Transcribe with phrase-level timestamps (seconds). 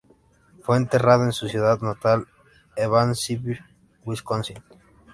[0.63, 2.25] Fue enterrado en su ciudad natal,
[2.75, 3.59] Evansville,
[4.03, 4.57] Wisconsin.